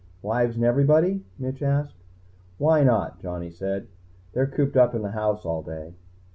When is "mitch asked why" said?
1.37-2.83